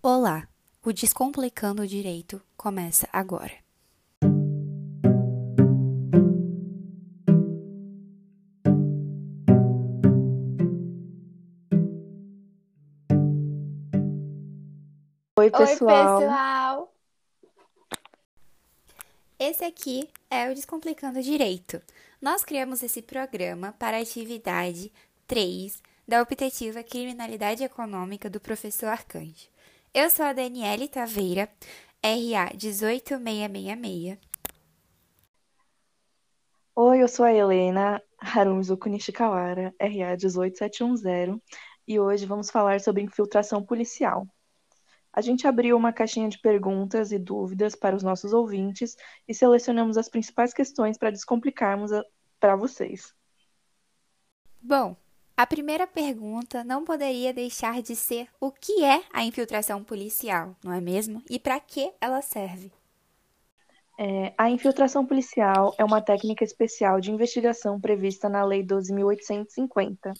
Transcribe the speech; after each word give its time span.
Olá, 0.00 0.48
o 0.84 0.92
Descomplicando 0.92 1.82
o 1.82 1.86
Direito 1.86 2.40
começa 2.56 3.08
agora. 3.12 3.52
Oi, 15.36 15.50
pessoal. 15.50 16.18
Oi, 16.18 16.20
pessoal. 16.20 16.94
Esse 19.36 19.64
aqui 19.64 20.08
é 20.30 20.48
o 20.48 20.54
Descomplicando 20.54 21.18
o 21.18 21.22
Direito. 21.22 21.82
Nós 22.22 22.44
criamos 22.44 22.84
esse 22.84 23.02
programa 23.02 23.72
para 23.72 23.96
a 23.96 24.00
atividade 24.00 24.92
3 25.26 25.82
da 26.06 26.22
optativa 26.22 26.84
Criminalidade 26.84 27.64
Econômica 27.64 28.30
do 28.30 28.38
professor 28.38 28.86
Arcanjo. 28.86 29.48
Eu 30.00 30.08
sou 30.08 30.26
a 30.26 30.32
Daniele 30.32 30.86
Taveira, 30.86 31.50
RA 32.04 32.52
18666. 32.54 34.16
Oi, 36.76 37.02
eu 37.02 37.08
sou 37.08 37.24
a 37.24 37.34
Helena 37.34 38.00
Harumzuku 38.16 38.88
Nishikawara, 38.88 39.74
RA 39.80 40.16
18710, 40.16 41.40
e 41.88 41.98
hoje 41.98 42.26
vamos 42.26 42.48
falar 42.48 42.80
sobre 42.80 43.02
infiltração 43.02 43.60
policial. 43.60 44.24
A 45.12 45.20
gente 45.20 45.48
abriu 45.48 45.76
uma 45.76 45.92
caixinha 45.92 46.28
de 46.28 46.38
perguntas 46.38 47.10
e 47.10 47.18
dúvidas 47.18 47.74
para 47.74 47.96
os 47.96 48.04
nossos 48.04 48.32
ouvintes 48.32 48.94
e 49.26 49.34
selecionamos 49.34 49.98
as 49.98 50.08
principais 50.08 50.54
questões 50.54 50.96
para 50.96 51.10
descomplicarmos 51.10 51.90
para 52.38 52.54
vocês. 52.54 53.12
Bom, 54.62 54.96
a 55.38 55.46
primeira 55.46 55.86
pergunta 55.86 56.64
não 56.64 56.84
poderia 56.84 57.32
deixar 57.32 57.80
de 57.80 57.94
ser 57.94 58.26
o 58.40 58.50
que 58.50 58.84
é 58.84 59.04
a 59.12 59.22
infiltração 59.22 59.84
policial, 59.84 60.56
não 60.64 60.72
é 60.72 60.80
mesmo? 60.80 61.22
E 61.30 61.38
para 61.38 61.60
que 61.60 61.92
ela 62.00 62.20
serve? 62.20 62.72
É, 63.96 64.34
a 64.36 64.50
infiltração 64.50 65.06
policial 65.06 65.72
é 65.78 65.84
uma 65.84 66.02
técnica 66.02 66.42
especial 66.42 67.00
de 67.00 67.12
investigação 67.12 67.80
prevista 67.80 68.28
na 68.28 68.44
Lei 68.44 68.64
12.850 68.64 70.12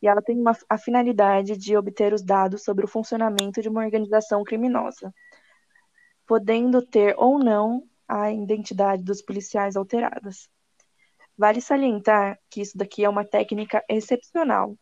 e 0.00 0.06
ela 0.06 0.22
tem 0.22 0.40
uma, 0.40 0.56
a 0.68 0.78
finalidade 0.78 1.56
de 1.56 1.76
obter 1.76 2.12
os 2.12 2.22
dados 2.22 2.62
sobre 2.62 2.84
o 2.84 2.88
funcionamento 2.88 3.60
de 3.60 3.68
uma 3.68 3.84
organização 3.84 4.44
criminosa, 4.44 5.12
podendo 6.28 6.80
ter 6.80 7.16
ou 7.18 7.40
não 7.40 7.82
a 8.06 8.30
identidade 8.30 9.02
dos 9.02 9.20
policiais 9.20 9.74
alteradas. 9.74 10.48
Vale 11.36 11.60
salientar 11.60 12.38
que 12.48 12.60
isso 12.60 12.78
daqui 12.78 13.04
é 13.04 13.08
uma 13.08 13.24
técnica 13.24 13.84
excepcional, 13.88 14.76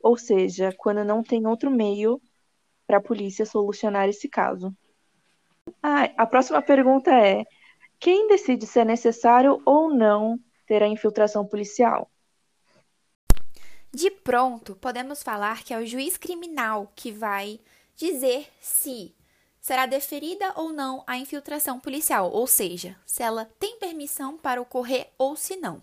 ou 0.00 0.16
seja, 0.18 0.72
quando 0.76 1.02
não 1.02 1.22
tem 1.22 1.46
outro 1.46 1.70
meio 1.70 2.20
para 2.86 2.98
a 2.98 3.02
polícia 3.02 3.46
solucionar 3.46 4.08
esse 4.08 4.28
caso. 4.28 4.74
Ah, 5.82 6.10
a 6.16 6.26
próxima 6.26 6.60
pergunta 6.60 7.10
é: 7.10 7.44
quem 7.98 8.28
decide 8.28 8.66
se 8.66 8.80
é 8.80 8.84
necessário 8.84 9.62
ou 9.64 9.92
não 9.92 10.38
ter 10.66 10.82
a 10.82 10.88
infiltração 10.88 11.46
policial? 11.46 12.10
De 13.92 14.10
pronto, 14.10 14.76
podemos 14.76 15.22
falar 15.22 15.62
que 15.62 15.72
é 15.72 15.78
o 15.78 15.86
juiz 15.86 16.16
criminal 16.16 16.92
que 16.96 17.12
vai 17.12 17.60
dizer 17.96 18.48
se 18.60 19.14
será 19.60 19.86
deferida 19.86 20.52
ou 20.56 20.72
não 20.72 21.02
a 21.06 21.16
infiltração 21.16 21.80
policial, 21.80 22.30
ou 22.30 22.46
seja, 22.46 22.96
se 23.06 23.22
ela 23.22 23.46
tem 23.58 23.78
permissão 23.78 24.36
para 24.36 24.60
ocorrer 24.60 25.08
ou 25.16 25.36
se 25.36 25.56
não. 25.56 25.80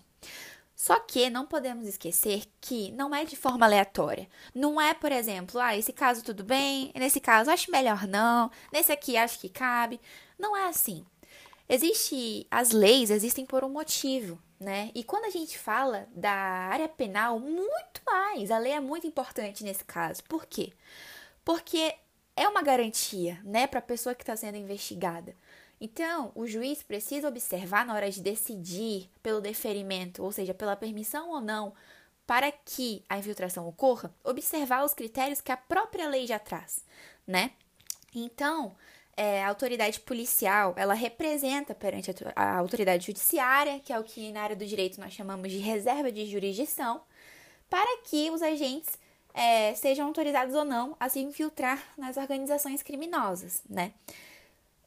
Só 0.82 0.98
que 0.98 1.30
não 1.30 1.46
podemos 1.46 1.86
esquecer 1.86 2.42
que 2.60 2.90
não 2.90 3.14
é 3.14 3.24
de 3.24 3.36
forma 3.36 3.64
aleatória. 3.64 4.28
Não 4.52 4.80
é, 4.80 4.92
por 4.92 5.12
exemplo, 5.12 5.60
ah, 5.60 5.76
esse 5.76 5.92
caso 5.92 6.24
tudo 6.24 6.42
bem, 6.42 6.90
nesse 6.96 7.20
caso 7.20 7.52
acho 7.52 7.70
melhor 7.70 8.04
não, 8.08 8.50
nesse 8.72 8.90
aqui 8.90 9.16
acho 9.16 9.38
que 9.38 9.48
cabe. 9.48 10.00
Não 10.36 10.56
é 10.56 10.66
assim. 10.66 11.06
Existe 11.68 12.48
as 12.50 12.72
leis 12.72 13.10
existem 13.12 13.46
por 13.46 13.62
um 13.62 13.68
motivo, 13.68 14.36
né? 14.58 14.90
E 14.92 15.04
quando 15.04 15.26
a 15.26 15.30
gente 15.30 15.56
fala 15.56 16.08
da 16.16 16.32
área 16.32 16.88
penal, 16.88 17.38
muito 17.38 18.00
mais. 18.04 18.50
A 18.50 18.58
lei 18.58 18.72
é 18.72 18.80
muito 18.80 19.06
importante 19.06 19.62
nesse 19.62 19.84
caso. 19.84 20.24
Por 20.24 20.46
quê? 20.46 20.72
Porque 21.44 21.94
é 22.34 22.48
uma 22.48 22.60
garantia, 22.60 23.38
né, 23.44 23.68
para 23.68 23.78
a 23.78 23.82
pessoa 23.82 24.16
que 24.16 24.24
está 24.24 24.34
sendo 24.34 24.56
investigada. 24.56 25.36
Então, 25.84 26.30
o 26.36 26.46
juiz 26.46 26.80
precisa 26.80 27.26
observar 27.26 27.84
na 27.84 27.92
hora 27.92 28.08
de 28.08 28.22
decidir 28.22 29.10
pelo 29.20 29.40
deferimento, 29.40 30.22
ou 30.22 30.30
seja, 30.30 30.54
pela 30.54 30.76
permissão 30.76 31.30
ou 31.30 31.40
não, 31.40 31.74
para 32.24 32.52
que 32.52 33.02
a 33.08 33.18
infiltração 33.18 33.66
ocorra, 33.66 34.14
observar 34.22 34.84
os 34.84 34.94
critérios 34.94 35.40
que 35.40 35.50
a 35.50 35.56
própria 35.56 36.08
lei 36.08 36.24
já 36.24 36.38
traz, 36.38 36.84
né? 37.26 37.50
Então, 38.14 38.76
é, 39.16 39.42
a 39.42 39.48
autoridade 39.48 39.98
policial, 39.98 40.72
ela 40.76 40.94
representa 40.94 41.74
perante 41.74 42.12
a, 42.36 42.58
autoridade 42.58 43.06
judiciária, 43.06 43.80
que 43.80 43.92
é 43.92 43.98
o 43.98 44.04
que 44.04 44.30
na 44.30 44.42
área 44.42 44.54
do 44.54 44.64
direito 44.64 45.00
nós 45.00 45.12
chamamos 45.12 45.50
de 45.50 45.58
reserva 45.58 46.12
de 46.12 46.26
jurisdição, 46.26 47.02
para 47.68 48.02
que 48.04 48.30
os 48.30 48.40
agentes 48.40 48.96
é, 49.34 49.74
sejam 49.74 50.06
autorizados 50.06 50.54
ou 50.54 50.64
não 50.64 50.96
a 51.00 51.08
se 51.08 51.18
infiltrar 51.18 51.82
nas 51.98 52.16
organizações 52.16 52.84
criminosas, 52.84 53.64
né? 53.68 53.92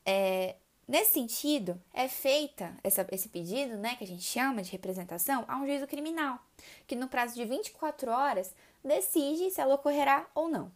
É, 0.06 0.56
nesse 0.88 1.13
sentido, 1.13 1.81
é 1.94 2.07
feita 2.07 2.75
essa, 2.84 3.07
esse 3.12 3.29
pedido, 3.29 3.78
né, 3.78 3.96
que 3.96 4.03
a 4.03 4.07
gente 4.07 4.23
chama 4.23 4.62
de 4.62 4.72
representação, 4.72 5.46
a 5.47 5.57
um 5.57 5.66
juízo 5.66 5.88
criminal, 5.88 6.40
que 6.88 6.96
no 6.96 7.07
prazo 7.07 7.35
de 7.35 7.46
24 7.46 8.12
horas 8.12 8.53
decide 8.84 9.51
se 9.51 9.62
ela 9.62 9.75
ocorrerá 9.75 10.28
ou 10.34 10.47
não 10.47 10.72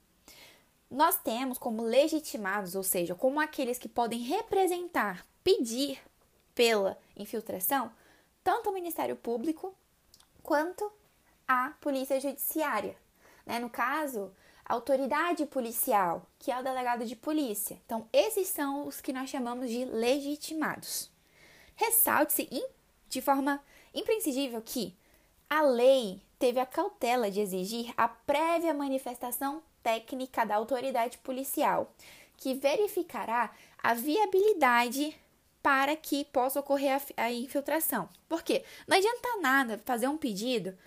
nós 0.90 1.18
temos 1.18 1.58
como 1.58 1.84
legitimados, 1.84 2.76
ou 2.76 2.84
seja, 2.84 3.14
como 3.14 3.40
aqueles 3.40 3.78
que 3.78 3.88
podem 3.88 4.20
representar, 4.20 5.26
pedir 5.44 6.02
pela 6.56 6.98
infiltração, 7.16 7.92
tanto 8.44 8.70
o 8.70 8.74
Ministério 8.74 9.16
Público 9.16 9.74
quanto 10.42 10.92
a 11.48 11.74
Polícia 11.80 12.20
Judiciária. 12.20 12.98
Né? 13.46 13.60
No 13.60 13.70
caso, 13.70 14.34
autoridade 14.70 15.46
policial, 15.48 16.26
que 16.38 16.52
é 16.52 16.60
o 16.60 16.64
delegado 16.64 17.04
de 17.04 17.16
polícia. 17.16 17.78
Então, 17.86 18.08
esses 18.14 18.48
são 18.48 18.88
os 18.88 19.02
que 19.02 19.12
nós 19.12 19.30
chamamos 19.30 19.70
de 19.70 19.84
legitimados. 19.84 21.10
Ressalte-se 21.76 22.64
de 23.10 23.22
forma 23.22 23.60
imprescindível 23.94 24.62
que 24.62 24.96
a 25.50 25.64
lei 25.64 26.22
teve 26.38 26.60
a 26.60 26.66
cautela 26.66 27.32
de 27.32 27.42
exigir 27.42 27.92
a 27.98 28.08
prévia 28.08 28.74
manifestação 28.74 29.64
técnica 29.82 30.46
da 30.46 30.56
autoridade 30.56 31.18
policial, 31.18 31.92
que 32.38 32.54
verificará 32.54 33.52
a 33.82 33.94
viabilidade 33.94 35.20
para 35.62 35.96
que 35.96 36.24
possa 36.26 36.60
ocorrer 36.60 37.02
a, 37.18 37.32
infiltração. 37.32 38.08
Por 38.28 38.44
quê? 38.44 38.64
Não 38.88 38.96
adianta 38.96 39.42
nada 39.42 39.82
fazer 39.84 40.08
um 40.08 40.18
pedido 40.18 40.78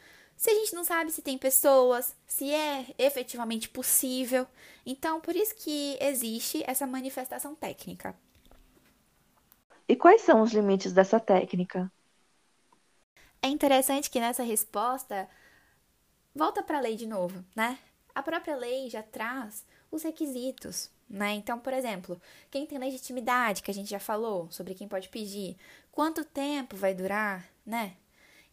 se 0.42 0.50
a 0.50 0.54
gente 0.54 0.74
não 0.74 0.82
sabe 0.82 1.12
se 1.12 1.22
tem 1.22 1.38
pessoas, 1.38 2.16
se 2.26 2.50
é 2.52 2.84
efetivamente 2.98 3.68
possível. 3.68 4.44
Então, 4.84 5.20
por 5.20 5.36
isso 5.36 5.54
que 5.54 5.96
existe 6.00 6.64
essa 6.66 6.84
manifestação 6.84 7.54
técnica. 7.54 8.12
E 9.88 9.94
quais 9.94 10.20
são 10.22 10.42
os 10.42 10.52
limites 10.52 10.92
dessa 10.92 11.20
técnica? 11.20 11.88
É 13.40 13.46
interessante 13.46 14.10
que 14.10 14.18
nessa 14.18 14.42
resposta 14.42 15.28
volta 16.34 16.60
para 16.60 16.78
a 16.78 16.80
lei 16.80 16.96
de 16.96 17.06
novo, 17.06 17.44
né? 17.54 17.78
A 18.12 18.20
própria 18.20 18.56
lei 18.56 18.90
já 18.90 19.00
traz 19.00 19.64
os 19.92 20.02
requisitos, 20.02 20.90
né? 21.08 21.34
Então, 21.34 21.56
por 21.56 21.72
exemplo, 21.72 22.20
quem 22.50 22.66
tem 22.66 22.78
legitimidade, 22.78 23.62
que 23.62 23.70
a 23.70 23.74
gente 23.74 23.90
já 23.90 24.00
falou 24.00 24.50
sobre 24.50 24.74
quem 24.74 24.88
pode 24.88 25.08
pedir, 25.08 25.56
quanto 25.92 26.24
tempo 26.24 26.74
vai 26.74 26.92
durar, 26.94 27.48
né? 27.64 27.94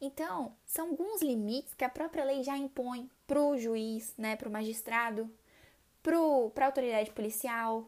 Então, 0.02 0.56
são 0.66 0.90
alguns 0.90 1.22
limites 1.22 1.74
que 1.74 1.84
a 1.84 1.90
própria 1.90 2.24
lei 2.24 2.42
já 2.42 2.58
impõe 2.58 3.10
para 3.28 3.42
o 3.42 3.58
juiz, 3.58 4.14
né, 4.18 4.36
para 4.36 4.48
o 4.48 4.52
magistrado, 4.52 5.30
para 6.02 6.16
a 6.16 6.66
autoridade 6.66 7.12
policial, 7.12 7.86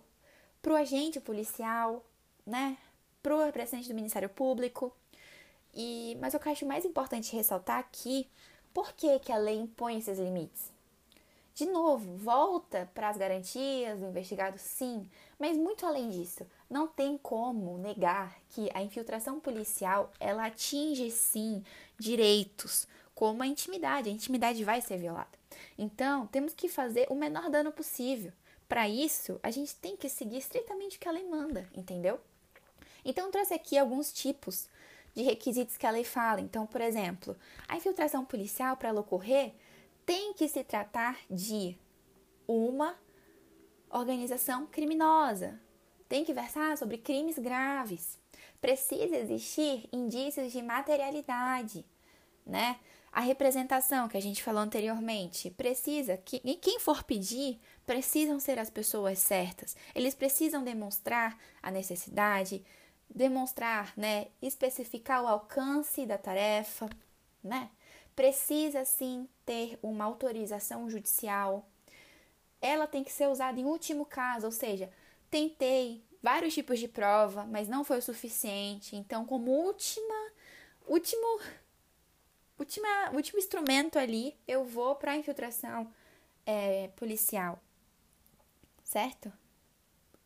para 0.61 0.73
o 0.73 0.75
agente 0.75 1.19
policial, 1.21 2.05
né, 2.45 2.77
para 3.23 3.35
o 3.35 3.45
representante 3.45 3.87
do 3.87 3.95
Ministério 3.95 4.29
Público. 4.29 4.93
E, 5.73 6.17
mas 6.19 6.33
o 6.33 6.39
que 6.39 6.47
eu 6.47 6.51
acho 6.51 6.65
mais 6.65 6.83
importante 6.83 7.35
ressaltar 7.35 7.79
aqui, 7.79 8.27
por 8.73 8.93
que, 8.93 9.19
que 9.19 9.31
a 9.31 9.37
lei 9.37 9.57
impõe 9.57 9.97
esses 9.97 10.19
limites? 10.19 10.71
De 11.53 11.65
novo, 11.65 12.15
volta 12.15 12.89
para 12.93 13.09
as 13.09 13.17
garantias 13.17 13.99
do 13.99 14.07
investigado, 14.07 14.57
sim, 14.57 15.09
mas 15.37 15.57
muito 15.57 15.85
além 15.85 16.09
disso, 16.09 16.45
não 16.69 16.87
tem 16.87 17.17
como 17.17 17.77
negar 17.77 18.37
que 18.49 18.69
a 18.73 18.81
infiltração 18.81 19.39
policial 19.39 20.11
ela 20.19 20.45
atinge 20.45 21.11
sim 21.11 21.61
direitos, 22.01 22.87
como 23.13 23.43
a 23.43 23.47
intimidade. 23.47 24.09
A 24.09 24.11
intimidade 24.11 24.63
vai 24.63 24.81
ser 24.81 24.97
violada. 24.97 25.39
Então, 25.77 26.27
temos 26.27 26.53
que 26.53 26.67
fazer 26.67 27.07
o 27.09 27.15
menor 27.15 27.49
dano 27.49 27.71
possível. 27.71 28.33
Para 28.67 28.89
isso, 28.89 29.39
a 29.43 29.51
gente 29.51 29.75
tem 29.75 29.95
que 29.95 30.09
seguir 30.09 30.37
estritamente 30.37 30.97
o 30.97 30.99
que 30.99 31.07
a 31.07 31.11
lei 31.11 31.27
manda, 31.27 31.69
entendeu? 31.75 32.19
Então, 33.05 33.31
trouxe 33.31 33.53
aqui 33.53 33.77
alguns 33.77 34.11
tipos 34.11 34.67
de 35.13 35.21
requisitos 35.23 35.77
que 35.77 35.85
a 35.85 35.91
lei 35.91 36.03
fala. 36.03 36.41
Então, 36.41 36.65
por 36.65 36.81
exemplo, 36.81 37.37
a 37.67 37.77
infiltração 37.77 38.25
policial, 38.25 38.75
para 38.77 38.89
ela 38.89 39.01
ocorrer, 39.01 39.53
tem 40.05 40.33
que 40.33 40.47
se 40.47 40.63
tratar 40.63 41.19
de 41.29 41.77
uma 42.47 42.95
organização 43.89 44.65
criminosa. 44.65 45.59
Tem 46.11 46.25
que 46.25 46.33
versar 46.33 46.77
sobre 46.77 46.97
crimes 46.97 47.39
graves. 47.39 48.19
Precisa 48.59 49.15
existir 49.15 49.87
indícios 49.93 50.51
de 50.51 50.61
materialidade, 50.61 51.85
né? 52.45 52.77
A 53.13 53.21
representação 53.21 54.09
que 54.09 54.17
a 54.17 54.21
gente 54.21 54.43
falou 54.43 54.59
anteriormente 54.59 55.49
precisa 55.51 56.17
que 56.17 56.41
e 56.43 56.55
quem 56.55 56.81
for 56.81 57.05
pedir 57.05 57.61
precisam 57.85 58.41
ser 58.41 58.59
as 58.59 58.69
pessoas 58.69 59.19
certas. 59.19 59.73
Eles 59.95 60.13
precisam 60.13 60.65
demonstrar 60.65 61.37
a 61.63 61.71
necessidade, 61.71 62.61
demonstrar, 63.09 63.93
né, 63.95 64.27
especificar 64.41 65.23
o 65.23 65.27
alcance 65.27 66.05
da 66.05 66.17
tarefa, 66.17 66.89
né? 67.41 67.69
Precisa 68.13 68.83
sim 68.83 69.29
ter 69.45 69.79
uma 69.81 70.03
autorização 70.03 70.89
judicial. 70.89 71.65
Ela 72.61 72.85
tem 72.85 73.01
que 73.01 73.13
ser 73.13 73.29
usada 73.29 73.57
em 73.57 73.63
último 73.63 74.05
caso, 74.05 74.47
ou 74.47 74.51
seja, 74.51 74.91
tentei 75.31 76.03
vários 76.21 76.53
tipos 76.53 76.77
de 76.77 76.87
prova, 76.87 77.45
mas 77.45 77.67
não 77.67 77.83
foi 77.83 77.97
o 77.97 78.01
suficiente. 78.01 78.95
Então, 78.95 79.25
como 79.25 79.49
última, 79.49 80.31
último, 80.85 81.39
última, 82.59 83.11
último 83.13 83.39
instrumento 83.39 83.97
ali, 83.97 84.37
eu 84.47 84.63
vou 84.63 84.95
para 84.95 85.13
a 85.13 85.17
infiltração 85.17 85.91
é, 86.45 86.89
policial, 86.89 87.59
certo? 88.83 89.31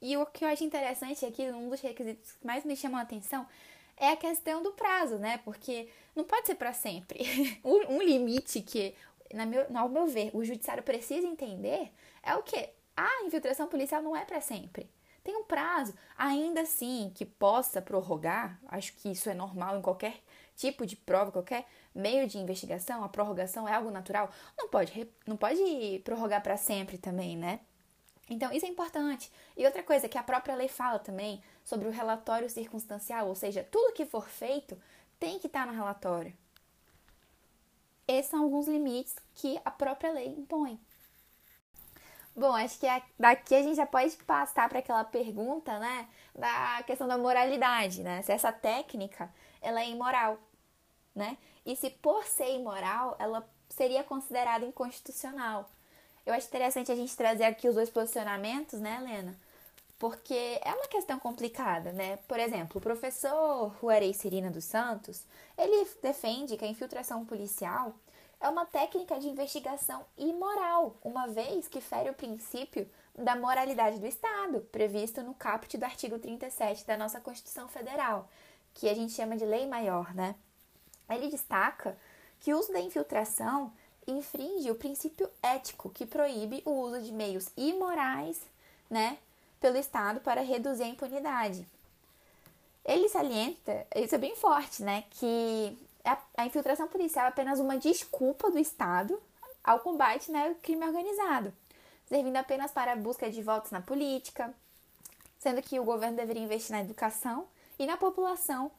E 0.01 0.17
o 0.17 0.25
que 0.25 0.43
eu 0.43 0.49
acho 0.49 0.63
interessante 0.63 1.25
aqui, 1.25 1.43
um 1.43 1.69
dos 1.69 1.79
requisitos 1.79 2.33
que 2.33 2.45
mais 2.45 2.65
me 2.65 2.75
chamam 2.75 2.99
a 2.99 3.03
atenção, 3.03 3.47
é 3.95 4.09
a 4.09 4.17
questão 4.17 4.61
do 4.61 4.73
prazo, 4.73 5.17
né? 5.17 5.37
Porque 5.39 5.87
não 6.15 6.25
pode 6.25 6.47
ser 6.47 6.55
para 6.55 6.73
sempre. 6.73 7.23
um 7.63 8.01
limite 8.01 8.61
que, 8.61 8.93
na 9.33 9.45
meu, 9.45 9.65
ao 9.73 9.87
meu 9.87 10.05
ver, 10.07 10.31
o 10.33 10.43
judiciário 10.43 10.83
precisa 10.83 11.25
entender 11.25 11.91
é 12.21 12.35
o 12.35 12.43
que 12.43 12.69
a 12.97 13.23
infiltração 13.23 13.67
policial 13.67 14.01
não 14.01 14.15
é 14.15 14.25
para 14.25 14.41
sempre. 14.41 14.89
Tem 15.25 15.35
um 15.35 15.43
prazo, 15.43 15.91
ainda 16.15 16.61
assim, 16.61 17.11
que 17.15 17.25
possa 17.25 17.81
prorrogar. 17.81 18.59
Acho 18.67 18.93
que 18.93 19.09
isso 19.09 19.27
é 19.27 19.33
normal 19.33 19.75
em 19.75 19.81
qualquer 19.81 20.21
tipo 20.55 20.85
de 20.85 20.95
prova, 20.95 21.31
qualquer 21.31 21.65
meio 21.95 22.27
de 22.27 22.37
investigação. 22.37 23.03
A 23.03 23.09
prorrogação 23.09 23.67
é 23.67 23.73
algo 23.73 23.89
natural. 23.89 24.29
Não 24.55 24.69
pode, 24.69 25.09
não 25.25 25.35
pode 25.35 25.99
prorrogar 26.03 26.43
para 26.43 26.55
sempre 26.57 26.99
também, 26.99 27.35
né? 27.35 27.59
Então, 28.29 28.51
isso 28.53 28.67
é 28.67 28.69
importante. 28.69 29.31
E 29.57 29.65
outra 29.65 29.81
coisa 29.81 30.07
que 30.07 30.17
a 30.19 30.21
própria 30.21 30.53
lei 30.53 30.67
fala 30.67 30.99
também 30.99 31.41
sobre 31.63 31.87
o 31.87 31.91
relatório 31.91 32.47
circunstancial, 32.47 33.27
ou 33.27 33.33
seja, 33.33 33.67
tudo 33.71 33.93
que 33.93 34.05
for 34.05 34.29
feito 34.29 34.79
tem 35.19 35.39
que 35.39 35.47
estar 35.47 35.65
no 35.65 35.73
relatório. 35.73 36.37
Esses 38.07 38.29
são 38.29 38.43
alguns 38.43 38.67
limites 38.67 39.15
que 39.33 39.59
a 39.65 39.71
própria 39.71 40.11
lei 40.11 40.27
impõe. 40.27 40.79
Bom, 42.35 42.53
acho 42.53 42.77
que 42.79 42.87
daqui 43.17 43.55
a 43.55 43.63
gente 43.63 43.75
já 43.75 43.85
pode 43.85 44.15
passar 44.17 44.67
para 44.67 44.79
aquela 44.79 45.05
pergunta, 45.05 45.79
né, 45.79 46.07
da 46.35 46.83
questão 46.83 47.07
da 47.07 47.17
moralidade, 47.17 48.03
né? 48.03 48.21
Se 48.23 48.31
essa 48.33 48.51
técnica 48.51 49.33
ela 49.61 49.81
é 49.81 49.89
imoral, 49.89 50.37
né? 51.15 51.37
E 51.65 51.75
se 51.77 51.89
por 51.89 52.25
ser 52.25 52.51
imoral, 52.53 53.15
ela 53.19 53.47
seria 53.69 54.03
considerada 54.03 54.65
inconstitucional. 54.65 55.69
Eu 56.25 56.33
acho 56.33 56.47
interessante 56.47 56.91
a 56.91 56.95
gente 56.95 57.15
trazer 57.15 57.45
aqui 57.45 57.69
os 57.69 57.75
dois 57.75 57.89
posicionamentos, 57.89 58.81
né, 58.81 58.97
Helena? 58.99 59.35
Porque 59.97 60.59
é 60.61 60.73
uma 60.73 60.87
questão 60.87 61.17
complicada, 61.17 61.93
né? 61.93 62.17
Por 62.27 62.37
exemplo, 62.39 62.79
o 62.79 62.81
professor 62.81 63.73
Juarez 63.79 64.17
Cirina 64.17 64.51
dos 64.51 64.65
Santos, 64.65 65.23
ele 65.57 65.87
defende 66.01 66.57
que 66.57 66.65
a 66.65 66.67
infiltração 66.67 67.25
policial 67.25 67.93
é 68.39 68.49
uma 68.49 68.65
técnica 68.65 69.19
de 69.19 69.27
investigação 69.27 70.05
imoral, 70.17 70.95
uma 71.03 71.27
vez 71.27 71.67
que 71.67 71.81
fere 71.81 72.09
o 72.09 72.13
princípio 72.13 72.89
da 73.17 73.35
moralidade 73.35 73.99
do 73.99 74.05
Estado, 74.05 74.61
previsto 74.71 75.21
no 75.21 75.33
caput 75.33 75.77
do 75.77 75.83
artigo 75.83 76.19
37 76.19 76.85
da 76.85 76.97
nossa 76.97 77.19
Constituição 77.19 77.67
Federal, 77.67 78.29
que 78.73 78.89
a 78.89 78.93
gente 78.93 79.13
chama 79.13 79.37
de 79.37 79.45
lei 79.45 79.65
maior, 79.65 80.13
né? 80.13 80.35
Ele 81.09 81.29
destaca 81.29 81.97
que 82.39 82.53
o 82.53 82.59
uso 82.59 82.73
da 82.73 82.79
infiltração 82.79 83.71
infringe 84.07 84.69
o 84.69 84.75
princípio 84.75 85.29
ético 85.41 85.89
que 85.89 86.05
proíbe 86.05 86.61
o 86.65 86.71
uso 86.71 87.01
de 87.01 87.11
meios 87.11 87.49
imorais, 87.57 88.41
né, 88.89 89.17
pelo 89.59 89.77
Estado 89.77 90.19
para 90.19 90.41
reduzir 90.41 90.83
a 90.83 90.87
impunidade. 90.87 91.65
Ele 92.83 93.09
salienta, 93.09 93.87
isso 93.95 94.13
é 94.13 94.17
bem 94.17 94.35
forte, 94.35 94.83
né, 94.83 95.05
que 95.09 95.75
a, 96.05 96.17
a 96.37 96.45
infiltração 96.45 96.87
policial 96.87 97.25
é 97.25 97.29
apenas 97.29 97.59
uma 97.59 97.77
desculpa 97.77 98.49
do 98.51 98.59
Estado 98.59 99.21
ao 99.63 99.79
combate 99.79 100.31
né, 100.31 100.49
ao 100.49 100.55
crime 100.55 100.85
organizado, 100.85 101.51
servindo 102.05 102.35
apenas 102.37 102.71
para 102.71 102.93
a 102.93 102.95
busca 102.95 103.29
de 103.29 103.41
votos 103.41 103.71
na 103.71 103.81
política, 103.81 104.53
sendo 105.39 105.61
que 105.61 105.79
o 105.79 105.83
governo 105.83 106.17
deveria 106.17 106.43
investir 106.43 106.71
na 106.71 106.81
educação 106.81 107.47
e 107.77 107.85
na 107.85 107.97
população 107.97 108.71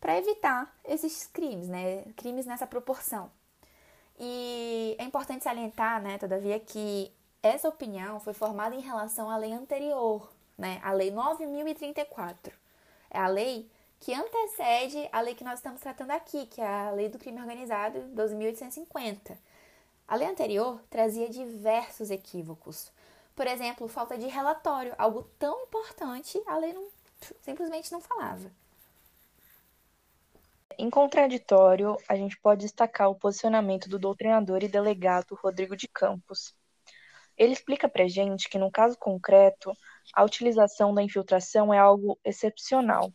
para 0.00 0.16
evitar 0.16 0.74
esses 0.84 1.26
crimes, 1.26 1.68
né, 1.68 2.04
crimes 2.16 2.46
nessa 2.46 2.66
proporção. 2.66 3.30
E 4.18 4.96
é 4.98 5.04
importante 5.04 5.44
salientar, 5.44 6.02
né, 6.02 6.18
todavia, 6.18 6.58
que 6.58 7.12
essa 7.42 7.68
opinião 7.68 8.20
foi 8.20 8.32
formada 8.32 8.74
em 8.74 8.80
relação 8.80 9.30
à 9.30 9.36
lei 9.36 9.52
anterior, 9.52 10.30
né, 10.56 10.80
a 10.82 10.92
Lei 10.92 11.10
9034. 11.10 12.52
É 13.10 13.18
a 13.18 13.28
lei 13.28 13.70
que 14.00 14.14
antecede 14.14 15.08
a 15.12 15.20
lei 15.20 15.34
que 15.34 15.44
nós 15.44 15.58
estamos 15.58 15.80
tratando 15.80 16.10
aqui, 16.10 16.46
que 16.46 16.60
é 16.60 16.66
a 16.66 16.90
Lei 16.90 17.10
do 17.10 17.18
Crime 17.18 17.38
Organizado 17.38 18.00
12.850. 18.14 19.36
A 20.08 20.16
lei 20.16 20.26
anterior 20.26 20.80
trazia 20.88 21.28
diversos 21.28 22.10
equívocos. 22.10 22.90
Por 23.36 23.46
exemplo, 23.46 23.86
falta 23.88 24.16
de 24.16 24.26
relatório, 24.26 24.94
algo 24.98 25.22
tão 25.38 25.62
importante, 25.62 26.42
a 26.46 26.56
lei 26.56 26.72
não, 26.72 26.88
simplesmente 27.42 27.92
não 27.92 28.00
falava. 28.00 28.50
Em 30.78 30.88
contraditório, 30.88 31.96
a 32.08 32.16
gente 32.16 32.38
pode 32.38 32.62
destacar 32.62 33.10
o 33.10 33.14
posicionamento 33.14 33.86
do 33.86 33.98
doutrinador 33.98 34.64
e 34.64 34.68
delegado 34.68 35.34
Rodrigo 35.34 35.76
de 35.76 35.86
Campos. 35.86 36.54
Ele 37.36 37.52
explica 37.52 37.86
para 37.88 38.08
gente 38.08 38.48
que, 38.48 38.58
no 38.58 38.70
caso 38.70 38.96
concreto, 38.98 39.72
a 40.14 40.24
utilização 40.24 40.94
da 40.94 41.02
infiltração 41.02 41.72
é 41.72 41.78
algo 41.78 42.18
excepcional. 42.24 43.12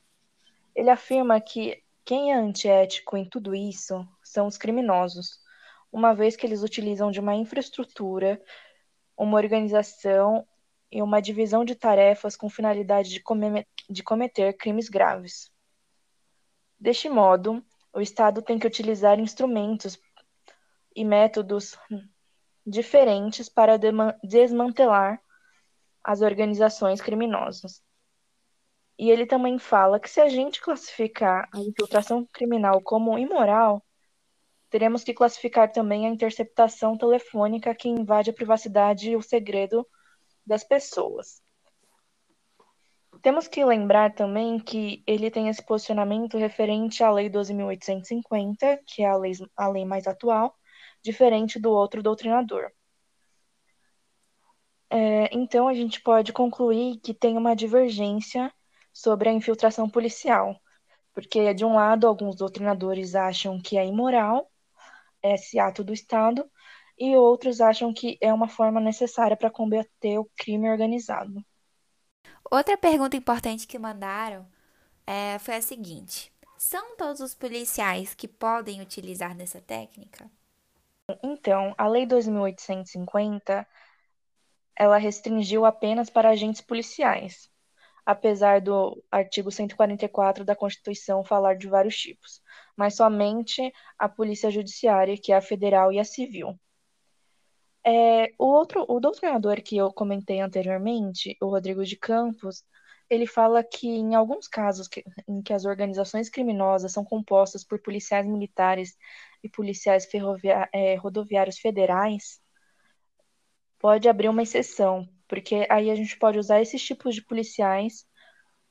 Ele 0.75 0.89
afirma 0.89 1.39
que 1.39 1.81
quem 2.03 2.31
é 2.31 2.35
antiético 2.35 3.15
em 3.15 3.27
tudo 3.27 3.55
isso 3.55 4.07
são 4.21 4.45
os 4.47 4.57
criminosos, 4.57 5.39
uma 5.91 6.13
vez 6.13 6.35
que 6.35 6.45
eles 6.45 6.61
utilizam 6.61 7.09
de 7.09 7.19
uma 7.19 7.33
infraestrutura, 7.33 8.41
uma 9.17 9.37
organização 9.37 10.45
e 10.91 11.01
uma 11.01 11.21
divisão 11.21 11.63
de 11.63 11.75
tarefas 11.75 12.35
com 12.35 12.49
finalidade 12.49 13.09
de, 13.09 13.23
de 13.89 14.03
cometer 14.03 14.53
crimes 14.53 14.89
graves. 14.89 15.49
Deste 16.77 17.09
modo, 17.09 17.63
o 17.93 18.01
Estado 18.01 18.41
tem 18.41 18.59
que 18.59 18.67
utilizar 18.67 19.19
instrumentos 19.19 19.97
e 20.93 21.05
métodos 21.05 21.77
diferentes 22.65 23.47
para 23.47 23.79
desmantelar 24.23 25.21
as 26.03 26.21
organizações 26.21 27.01
criminosas. 27.01 27.84
E 28.97 29.09
ele 29.09 29.25
também 29.25 29.59
fala 29.59 29.99
que 29.99 30.09
se 30.09 30.21
a 30.21 30.29
gente 30.29 30.61
classificar 30.61 31.49
a 31.53 31.59
infiltração 31.59 32.25
criminal 32.31 32.81
como 32.81 33.17
imoral, 33.17 33.83
teremos 34.69 35.03
que 35.03 35.13
classificar 35.13 35.71
também 35.71 36.05
a 36.05 36.09
interceptação 36.09 36.97
telefônica 36.97 37.75
que 37.75 37.89
invade 37.89 38.29
a 38.29 38.33
privacidade 38.33 39.11
e 39.11 39.15
o 39.15 39.21
segredo 39.21 39.85
das 40.45 40.63
pessoas. 40.63 41.41
Temos 43.21 43.47
que 43.47 43.65
lembrar 43.65 44.13
também 44.13 44.59
que 44.59 45.03
ele 45.07 45.31
tem 45.31 45.49
esse 45.49 45.65
posicionamento 45.65 46.37
referente 46.37 47.03
à 47.03 47.11
Lei 47.11 47.29
12.850, 47.29 48.79
que 48.85 49.01
é 49.01 49.07
a 49.07 49.17
lei, 49.17 49.33
a 49.55 49.67
lei 49.67 49.83
mais 49.83 50.05
atual, 50.05 50.55
diferente 51.01 51.59
do 51.59 51.71
outro 51.71 52.03
doutrinador. 52.03 52.71
É, 54.89 55.35
então, 55.35 55.67
a 55.67 55.73
gente 55.73 56.01
pode 56.01 56.31
concluir 56.31 56.97
que 56.97 57.13
tem 57.13 57.37
uma 57.37 57.55
divergência 57.55 58.53
sobre 58.95 59.27
a 59.27 59.33
infiltração 59.33 59.89
policial, 59.89 60.57
porque, 61.13 61.53
de 61.53 61.65
um 61.65 61.75
lado, 61.75 62.07
alguns 62.07 62.37
doutrinadores 62.37 63.13
acham 63.13 63.61
que 63.61 63.77
é 63.77 63.85
imoral 63.85 64.49
esse 65.21 65.59
ato 65.59 65.83
do 65.83 65.91
Estado, 65.91 66.49
e 66.97 67.13
outros 67.17 67.59
acham 67.59 67.93
que 67.93 68.17
é 68.21 68.33
uma 68.33 68.47
forma 68.47 68.79
necessária 68.79 69.35
para 69.35 69.51
combater 69.51 70.17
o 70.17 70.29
crime 70.37 70.69
organizado. 70.69 71.43
Outra 72.49 72.77
pergunta 72.77 73.17
importante 73.17 73.67
que 73.67 73.77
mandaram 73.77 74.47
é, 75.05 75.37
foi 75.39 75.55
a 75.55 75.61
seguinte: 75.61 76.31
são 76.57 76.95
todos 76.95 77.19
os 77.19 77.35
policiais 77.35 78.13
que 78.13 78.29
podem 78.29 78.81
utilizar 78.81 79.35
dessa 79.35 79.59
técnica? 79.59 80.31
Então, 81.21 81.75
a 81.77 81.85
Lei 81.85 82.05
2850 82.05 83.67
ela 84.77 84.97
restringiu 84.97 85.65
apenas 85.65 86.09
para 86.09 86.29
agentes 86.29 86.61
policiais, 86.61 87.49
apesar 88.05 88.61
do 88.61 89.03
artigo 89.11 89.51
144 89.51 90.45
da 90.45 90.55
Constituição 90.55 91.23
falar 91.23 91.55
de 91.55 91.67
vários 91.67 91.97
tipos, 91.97 92.41
mas 92.77 92.95
somente 92.95 93.73
a 93.97 94.07
Polícia 94.07 94.51
Judiciária, 94.51 95.17
que 95.17 95.31
é 95.31 95.37
a 95.37 95.41
federal 95.41 95.91
e 95.91 95.99
a 95.99 96.03
civil. 96.03 96.57
É, 97.83 98.33
o 98.39 98.45
outro, 98.45 98.85
o 98.87 98.99
doutrinador 98.99 99.61
que 99.61 99.77
eu 99.77 99.91
comentei 99.93 100.39
anteriormente, 100.39 101.37
o 101.41 101.47
Rodrigo 101.47 101.85
de 101.85 101.95
Campos, 101.95 102.63
ele 103.09 103.27
fala 103.27 103.63
que 103.63 103.87
em 103.87 104.15
alguns 104.15 104.47
casos 104.47 104.87
que, 104.87 105.03
em 105.27 105.41
que 105.41 105.53
as 105.53 105.65
organizações 105.65 106.29
criminosas 106.29 106.91
são 106.91 107.05
compostas 107.05 107.63
por 107.63 107.79
policiais 107.81 108.25
militares 108.25 108.97
e 109.43 109.49
policiais 109.49 110.07
é, 110.73 110.95
rodoviários 110.95 111.59
federais, 111.59 112.39
pode 113.79 114.09
abrir 114.09 114.29
uma 114.29 114.41
exceção, 114.41 115.07
porque 115.27 115.65
aí 115.69 115.89
a 115.89 115.95
gente 115.95 116.17
pode 116.17 116.37
usar 116.39 116.61
esses 116.61 116.81
tipos 116.81 117.15
de 117.15 117.21
policiais, 117.23 118.05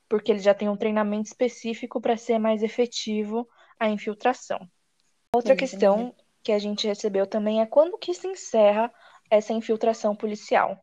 porque 0.08 0.32
eles 0.32 0.42
já 0.42 0.54
têm 0.54 0.68
um 0.68 0.76
treinamento 0.76 1.26
específico 1.26 2.00
para 2.00 2.16
ser 2.16 2.38
mais 2.38 2.62
efetivo 2.62 3.48
a 3.78 3.88
infiltração. 3.88 4.58
Outra 5.34 5.56
questão 5.56 6.14
que 6.42 6.52
a 6.52 6.58
gente 6.58 6.86
recebeu 6.86 7.26
também 7.26 7.60
é 7.60 7.66
quando 7.66 7.98
que 7.98 8.14
se 8.14 8.26
encerra 8.28 8.92
essa 9.30 9.52
infiltração 9.52 10.14
policial. 10.14 10.78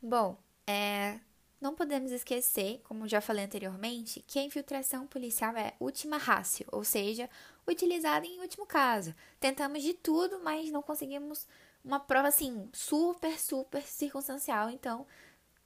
Bom, 0.00 0.36
é, 0.66 1.18
não 1.60 1.74
podemos 1.74 2.10
esquecer, 2.10 2.80
como 2.84 3.08
já 3.08 3.20
falei 3.20 3.44
anteriormente, 3.44 4.22
que 4.26 4.38
a 4.38 4.42
infiltração 4.42 5.06
policial 5.06 5.56
é 5.56 5.74
última 5.80 6.16
rácio, 6.16 6.66
ou 6.72 6.84
seja, 6.84 7.30
utilizada 7.66 8.26
em 8.26 8.40
último 8.40 8.66
caso. 8.66 9.14
Tentamos 9.38 9.82
de 9.82 9.94
tudo, 9.94 10.40
mas 10.42 10.70
não 10.70 10.82
conseguimos 10.82 11.46
uma 11.84 12.00
prova 12.00 12.28
assim 12.28 12.68
super, 12.72 13.38
super 13.38 13.82
circunstancial, 13.82 14.70
então 14.70 15.06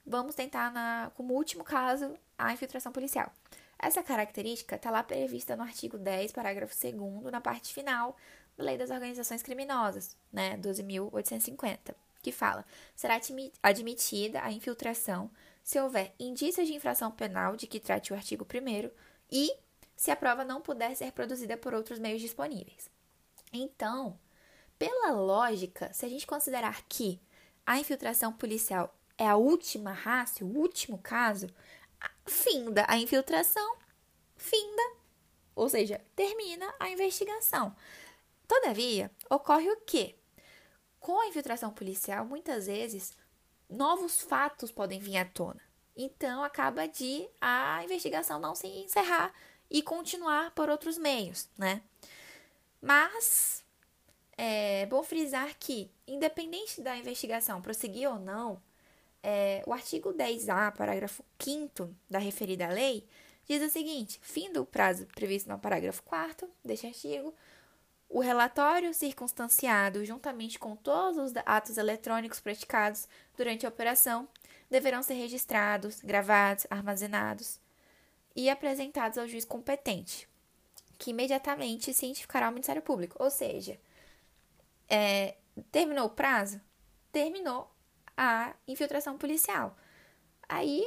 vamos 0.05 0.35
tentar 0.35 0.71
na, 0.71 1.11
como 1.15 1.33
último 1.33 1.63
caso 1.63 2.17
a 2.37 2.53
infiltração 2.53 2.91
policial. 2.91 3.31
Essa 3.79 4.01
característica 4.01 4.75
está 4.75 4.89
lá 4.89 5.03
prevista 5.03 5.55
no 5.55 5.63
artigo 5.63 5.97
10, 5.97 6.31
parágrafo 6.31 6.75
2 6.79 7.31
na 7.31 7.39
parte 7.39 7.73
final 7.73 8.15
da 8.57 8.63
Lei 8.63 8.77
das 8.77 8.89
Organizações 8.89 9.43
Criminosas, 9.43 10.17
né, 10.33 10.57
12.850, 10.57 11.93
que 12.21 12.31
fala: 12.31 12.65
será 12.95 13.19
admitida 13.61 14.41
a 14.41 14.51
infiltração 14.51 15.29
se 15.63 15.79
houver 15.79 16.15
indícios 16.19 16.65
de 16.65 16.73
infração 16.73 17.11
penal 17.11 17.55
de 17.55 17.67
que 17.67 17.79
trate 17.79 18.13
o 18.13 18.15
artigo 18.15 18.45
1 18.45 18.89
e 19.31 19.51
se 19.95 20.09
a 20.09 20.15
prova 20.15 20.43
não 20.43 20.61
puder 20.61 20.95
ser 20.95 21.11
produzida 21.11 21.57
por 21.57 21.73
outros 21.73 21.99
meios 21.99 22.21
disponíveis. 22.21 22.89
Então, 23.51 24.17
pela 24.77 25.11
lógica, 25.11 25.91
se 25.93 26.05
a 26.05 26.09
gente 26.09 26.27
considerar 26.27 26.83
que 26.83 27.19
a 27.65 27.79
infiltração 27.79 28.31
policial 28.31 28.95
é 29.17 29.27
a 29.27 29.35
última 29.35 29.91
raça, 29.91 30.45
o 30.45 30.57
último 30.57 30.97
caso, 30.99 31.47
finda 32.25 32.85
a 32.87 32.97
infiltração, 32.97 33.77
finda, 34.35 34.83
ou 35.55 35.67
seja, 35.67 35.99
termina 36.15 36.73
a 36.79 36.89
investigação. 36.89 37.75
Todavia, 38.47 39.11
ocorre 39.29 39.69
o 39.69 39.81
quê? 39.81 40.15
Com 40.99 41.19
a 41.19 41.27
infiltração 41.27 41.71
policial, 41.71 42.25
muitas 42.25 42.67
vezes 42.67 43.17
novos 43.69 44.21
fatos 44.21 44.71
podem 44.71 44.99
vir 44.99 45.17
à 45.17 45.25
tona. 45.25 45.61
Então, 45.95 46.43
acaba 46.43 46.87
de 46.87 47.27
a 47.41 47.83
investigação 47.83 48.39
não 48.39 48.53
se 48.53 48.67
encerrar 48.67 49.33
e 49.69 49.81
continuar 49.81 50.51
por 50.51 50.69
outros 50.69 50.97
meios, 50.97 51.49
né? 51.57 51.81
Mas 52.79 53.65
é 54.37 54.85
bom 54.85 55.01
frisar 55.01 55.55
que, 55.59 55.89
independente 56.07 56.79
da 56.79 56.95
investigação 56.95 57.61
prosseguir 57.61 58.09
ou 58.09 58.19
não, 58.19 58.61
é, 59.23 59.63
o 59.65 59.73
artigo 59.73 60.13
10A, 60.13 60.71
parágrafo 60.75 61.23
5 61.39 61.89
da 62.09 62.19
referida 62.19 62.67
lei, 62.67 63.05
diz 63.47 63.61
o 63.63 63.69
seguinte: 63.69 64.19
fim 64.21 64.53
do 64.53 64.63
prazo 64.63 65.07
previsto 65.07 65.49
no 65.49 65.57
parágrafo 65.57 66.03
4 66.03 66.47
deste 66.63 66.85
artigo, 66.85 67.33
o 68.09 68.19
relatório 68.19 68.93
circunstanciado, 68.93 70.05
juntamente 70.05 70.57
com 70.57 70.75
todos 70.75 71.17
os 71.17 71.33
atos 71.45 71.77
eletrônicos 71.77 72.39
praticados 72.39 73.07
durante 73.35 73.65
a 73.65 73.69
operação, 73.69 74.27
deverão 74.69 75.03
ser 75.03 75.15
registrados, 75.15 75.99
gravados, 76.01 76.67
armazenados 76.69 77.59
e 78.35 78.49
apresentados 78.49 79.17
ao 79.17 79.27
juiz 79.27 79.43
competente, 79.43 80.27
que 80.97 81.09
imediatamente 81.09 81.93
cientificará 81.93 82.47
o 82.47 82.51
Ministério 82.51 82.81
Público. 82.81 83.21
Ou 83.21 83.29
seja, 83.29 83.77
é, 84.89 85.35
terminou 85.71 86.05
o 86.05 86.09
prazo? 86.09 86.61
Terminou 87.11 87.69
a 88.15 88.53
infiltração 88.67 89.17
policial. 89.17 89.75
Aí 90.47 90.83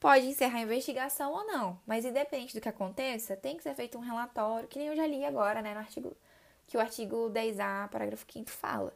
pode 0.00 0.26
encerrar 0.26 0.58
a 0.58 0.62
investigação 0.62 1.32
ou 1.32 1.46
não, 1.46 1.80
mas 1.86 2.04
independente 2.04 2.54
do 2.54 2.60
que 2.60 2.68
aconteça, 2.68 3.36
tem 3.36 3.56
que 3.56 3.62
ser 3.62 3.74
feito 3.74 3.98
um 3.98 4.00
relatório, 4.00 4.68
que 4.68 4.78
nem 4.78 4.88
eu 4.88 4.96
já 4.96 5.06
li 5.06 5.24
agora, 5.24 5.62
né, 5.62 5.72
no 5.74 5.80
artigo 5.80 6.16
que 6.66 6.76
o 6.76 6.80
artigo 6.80 7.30
10A, 7.30 7.88
parágrafo 7.88 8.26
5 8.28 8.50
fala. 8.50 8.92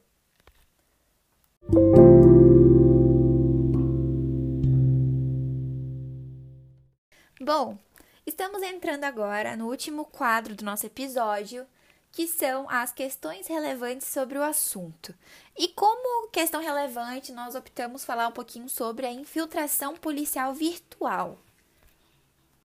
Bom, 7.41 7.79
estamos 8.27 8.63
entrando 8.63 9.05
agora 9.05 9.57
no 9.57 9.69
último 9.69 10.05
quadro 10.05 10.55
do 10.55 10.65
nosso 10.65 10.85
episódio, 10.87 11.67
que 12.13 12.27
são 12.27 12.69
as 12.69 12.93
questões 12.93 13.47
relevantes 13.47 14.07
sobre 14.07 14.39
o 14.39 14.43
assunto. 14.43 15.15
E 15.57 15.69
como 15.69 16.29
questão 16.31 16.61
relevante, 16.61 17.33
nós 17.33 17.55
optamos 17.55 18.05
falar 18.05 18.29
um 18.29 18.33
pouquinho 18.33 18.69
sobre 18.69 19.07
a 19.07 19.13
infiltração 19.13 19.97
policial 19.97 20.53
virtual. 20.53 21.39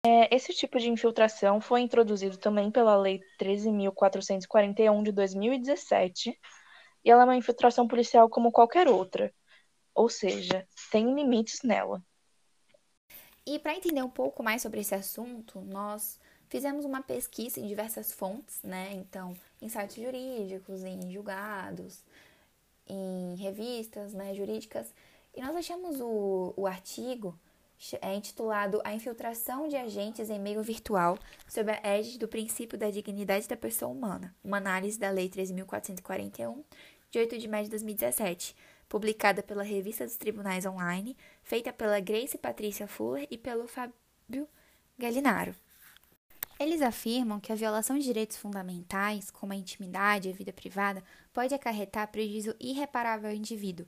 É, 0.06 0.36
esse 0.36 0.54
tipo 0.54 0.80
de 0.80 0.90
infiltração 0.90 1.60
foi 1.60 1.82
introduzido 1.82 2.38
também 2.38 2.70
pela 2.70 2.96
Lei 2.96 3.22
13.441 3.40 5.04
de 5.04 5.12
2017, 5.12 6.40
e 7.04 7.10
ela 7.10 7.24
é 7.24 7.26
uma 7.26 7.36
infiltração 7.36 7.88
policial 7.88 8.30
como 8.30 8.52
qualquer 8.52 8.88
outra, 8.88 9.34
ou 9.94 10.10
seja, 10.10 10.68
tem 10.92 11.14
limites 11.14 11.62
nela. 11.64 12.04
E 13.48 13.60
para 13.60 13.76
entender 13.76 14.04
um 14.04 14.10
pouco 14.10 14.42
mais 14.42 14.62
sobre 14.62 14.82
esse 14.82 14.94
assunto, 14.96 15.62
nós 15.62 16.20
fizemos 16.50 16.86
uma 16.86 17.02
pesquisa 17.02 17.60
em 17.60 17.68
diversas 17.68 18.12
fontes, 18.12 18.62
né? 18.64 18.92
Então, 18.94 19.36
em 19.62 19.70
sites 19.70 19.96
jurídicos, 19.96 20.84
em 20.84 21.12
julgados, 21.12 22.04
em 22.88 23.36
revistas 23.36 24.14
né, 24.14 24.34
jurídicas, 24.34 24.94
e 25.36 25.42
nós 25.42 25.56
achamos 25.56 26.00
o, 26.00 26.54
o 26.56 26.68
artigo 26.68 27.38
é 28.02 28.16
intitulado 28.16 28.82
A 28.84 28.94
Infiltração 28.94 29.68
de 29.68 29.76
Agentes 29.76 30.30
em 30.30 30.40
Meio 30.40 30.64
Virtual 30.64 31.18
sob 31.48 31.70
a 31.72 31.80
égide 31.84 32.18
do 32.18 32.28
princípio 32.28 32.78
da 32.78 32.90
dignidade 32.90 33.48
da 33.48 33.58
pessoa 33.58 33.92
humana, 33.92 34.34
uma 34.44 34.58
análise 34.58 34.98
da 34.98 35.10
Lei 35.10 35.30
13.441, 35.30 36.64
de 37.12 37.20
8 37.20 37.38
de 37.38 37.48
maio 37.48 37.66
de 37.66 37.72
2017, 37.72 38.56
publicada 38.88 39.44
pela 39.44 39.64
Revista 39.64 40.06
dos 40.06 40.16
Tribunais 40.16 40.66
Online, 40.66 41.18
feita 41.44 41.74
pela 41.74 42.00
Grace 42.00 42.38
Patrícia 42.38 42.88
Fuller 42.88 43.28
e 43.30 43.38
pelo 43.38 43.68
Fábio 43.68 44.48
Galinaro. 44.98 45.54
Eles 46.58 46.82
afirmam 46.82 47.40
que 47.40 47.52
a 47.52 47.56
violação 47.56 47.98
de 47.98 48.06
direitos 48.06 48.38
fundamentais, 48.38 49.30
como 49.30 49.52
a 49.52 49.56
intimidade 49.58 50.30
e 50.30 50.32
a 50.32 50.36
vida 50.36 50.54
privada, 50.54 51.04
pode 51.34 51.54
acarretar 51.54 52.08
prejuízo 52.10 52.56
irreparável 52.60 53.30
ao 53.30 53.36
indivíduo, 53.36 53.86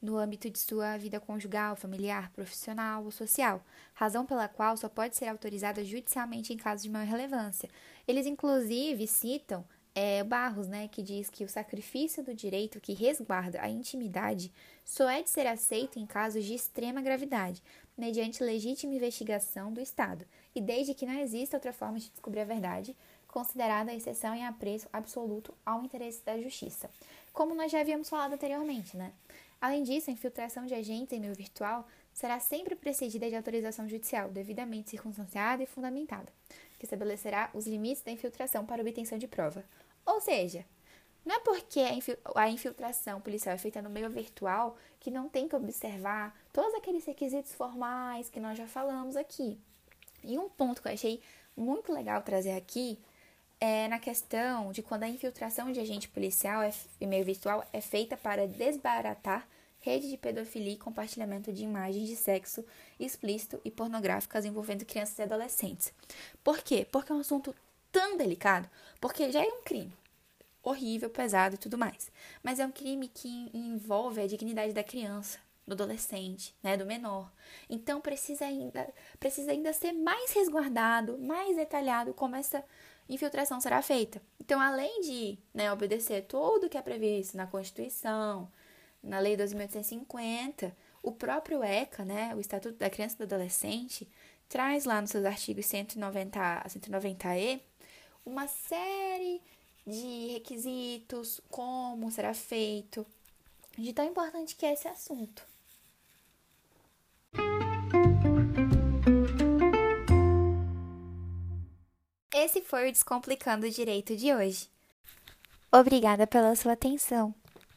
no 0.00 0.16
âmbito 0.16 0.48
de 0.48 0.58
sua 0.58 0.96
vida 0.96 1.18
conjugal, 1.18 1.74
familiar, 1.74 2.30
profissional 2.30 3.04
ou 3.04 3.10
social, 3.10 3.64
razão 3.92 4.24
pela 4.24 4.46
qual 4.46 4.76
só 4.76 4.88
pode 4.88 5.16
ser 5.16 5.26
autorizada 5.26 5.84
judicialmente 5.84 6.52
em 6.52 6.56
casos 6.56 6.84
de 6.84 6.90
maior 6.90 7.08
relevância. 7.08 7.68
Eles, 8.06 8.24
inclusive, 8.24 9.04
citam 9.08 9.64
é, 9.92 10.22
Barros, 10.22 10.68
né, 10.68 10.88
que 10.88 11.02
diz 11.02 11.28
que 11.28 11.42
o 11.42 11.48
sacrifício 11.48 12.22
do 12.22 12.34
direito 12.34 12.80
que 12.80 12.92
resguarda 12.92 13.60
a 13.60 13.68
intimidade 13.68 14.52
só 14.84 15.08
é 15.08 15.22
de 15.22 15.30
ser 15.30 15.46
aceito 15.46 15.98
em 15.98 16.06
casos 16.06 16.44
de 16.44 16.54
extrema 16.54 17.00
gravidade, 17.00 17.62
mediante 17.96 18.44
legítima 18.44 18.94
investigação 18.94 19.72
do 19.72 19.80
Estado, 19.80 20.26
e 20.56 20.60
desde 20.60 20.94
que 20.94 21.04
não 21.04 21.18
exista 21.18 21.58
outra 21.58 21.70
forma 21.70 21.98
de 21.98 22.08
descobrir 22.08 22.40
a 22.40 22.44
verdade, 22.46 22.96
considerada 23.28 23.90
a 23.90 23.94
exceção 23.94 24.34
em 24.34 24.46
apreço 24.46 24.88
absoluto 24.90 25.52
ao 25.66 25.84
interesse 25.84 26.24
da 26.24 26.40
justiça. 26.40 26.88
Como 27.30 27.54
nós 27.54 27.70
já 27.70 27.80
havíamos 27.80 28.08
falado 28.08 28.32
anteriormente, 28.32 28.96
né? 28.96 29.12
Além 29.60 29.82
disso, 29.82 30.08
a 30.08 30.12
infiltração 30.14 30.64
de 30.64 30.74
agentes 30.74 31.12
em 31.12 31.20
meio 31.20 31.34
virtual 31.34 31.86
será 32.14 32.40
sempre 32.40 32.74
precedida 32.74 33.28
de 33.28 33.36
autorização 33.36 33.86
judicial, 33.86 34.30
devidamente 34.30 34.88
circunstanciada 34.88 35.62
e 35.62 35.66
fundamentada, 35.66 36.32
que 36.78 36.86
estabelecerá 36.86 37.50
os 37.52 37.66
limites 37.66 38.02
da 38.02 38.10
infiltração 38.10 38.64
para 38.64 38.80
obtenção 38.80 39.18
de 39.18 39.28
prova. 39.28 39.62
Ou 40.06 40.22
seja, 40.22 40.64
não 41.22 41.36
é 41.36 41.38
porque 41.40 41.80
a 42.34 42.48
infiltração 42.48 43.20
policial 43.20 43.54
é 43.54 43.58
feita 43.58 43.82
no 43.82 43.90
meio 43.90 44.08
virtual 44.08 44.78
que 44.98 45.10
não 45.10 45.28
tem 45.28 45.46
que 45.46 45.56
observar 45.56 46.34
todos 46.50 46.72
aqueles 46.74 47.04
requisitos 47.04 47.52
formais 47.52 48.30
que 48.30 48.40
nós 48.40 48.56
já 48.56 48.66
falamos 48.66 49.16
aqui. 49.16 49.60
E 50.26 50.38
um 50.38 50.48
ponto 50.48 50.82
que 50.82 50.88
eu 50.88 50.92
achei 50.92 51.20
muito 51.56 51.92
legal 51.92 52.20
trazer 52.22 52.52
aqui 52.52 52.98
é 53.58 53.88
na 53.88 53.98
questão 53.98 54.72
de 54.72 54.82
quando 54.82 55.04
a 55.04 55.08
infiltração 55.08 55.72
de 55.72 55.80
agente 55.80 56.08
policial 56.08 56.62
é, 56.62 56.72
em 57.00 57.06
meio 57.06 57.24
virtual 57.24 57.64
é 57.72 57.80
feita 57.80 58.16
para 58.16 58.46
desbaratar 58.46 59.48
rede 59.80 60.10
de 60.10 60.16
pedofilia 60.16 60.72
e 60.72 60.76
compartilhamento 60.76 61.52
de 61.52 61.62
imagens 61.62 62.08
de 62.08 62.16
sexo 62.16 62.64
explícito 62.98 63.60
e 63.64 63.70
pornográficas 63.70 64.44
envolvendo 64.44 64.84
crianças 64.84 65.18
e 65.18 65.22
adolescentes. 65.22 65.92
Por 66.42 66.58
quê? 66.58 66.86
Porque 66.90 67.12
é 67.12 67.14
um 67.14 67.20
assunto 67.20 67.54
tão 67.92 68.16
delicado, 68.16 68.68
porque 69.00 69.30
já 69.30 69.40
é 69.40 69.46
um 69.46 69.62
crime. 69.62 69.92
horrível, 70.62 71.08
pesado 71.08 71.54
e 71.54 71.58
tudo 71.58 71.78
mais. 71.78 72.10
Mas 72.42 72.58
é 72.58 72.66
um 72.66 72.72
crime 72.72 73.08
que 73.08 73.48
envolve 73.54 74.20
a 74.20 74.26
dignidade 74.26 74.72
da 74.72 74.82
criança, 74.82 75.38
do 75.66 75.72
adolescente, 75.72 76.54
né, 76.62 76.76
do 76.76 76.86
menor. 76.86 77.32
Então 77.68 78.00
precisa 78.00 78.44
ainda, 78.44 78.88
precisa 79.18 79.50
ainda 79.50 79.72
ser 79.72 79.92
mais 79.92 80.32
resguardado, 80.32 81.18
mais 81.18 81.56
detalhado 81.56 82.14
como 82.14 82.36
essa 82.36 82.64
infiltração 83.08 83.60
será 83.60 83.82
feita. 83.82 84.20
Então, 84.40 84.60
além 84.60 85.00
de 85.00 85.38
né, 85.52 85.72
obedecer 85.72 86.22
tudo 86.26 86.68
que 86.68 86.78
é 86.78 86.82
previsto 86.82 87.36
na 87.36 87.46
Constituição, 87.46 88.50
na 89.02 89.18
Lei 89.18 89.36
2.850, 89.36 90.72
o 91.02 91.12
próprio 91.12 91.62
ECA, 91.62 92.04
né, 92.04 92.34
o 92.34 92.40
Estatuto 92.40 92.78
da 92.78 92.90
Criança 92.90 93.14
e 93.14 93.18
do 93.18 93.24
Adolescente, 93.24 94.08
traz 94.48 94.84
lá 94.84 95.00
nos 95.00 95.10
seus 95.10 95.24
artigos 95.24 95.66
190 95.66 96.40
a 96.40 96.68
190E 96.68 97.60
uma 98.24 98.48
série 98.48 99.40
de 99.86 100.32
requisitos, 100.32 101.40
como 101.48 102.10
será 102.10 102.34
feito, 102.34 103.06
de 103.78 103.92
tão 103.92 104.04
importante 104.04 104.56
que 104.56 104.66
é 104.66 104.72
esse 104.72 104.88
assunto. 104.88 105.46
Esse 112.38 112.60
foi 112.60 112.90
o 112.90 112.92
Descomplicando 112.92 113.66
o 113.66 113.70
Direito 113.70 114.14
de 114.14 114.34
hoje. 114.34 114.68
Obrigada 115.72 116.26
pela 116.26 116.54
sua 116.54 116.74
atenção. 116.74 117.34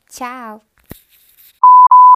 Tchau! 0.10 0.62